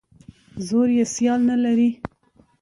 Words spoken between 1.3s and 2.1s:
نه لري.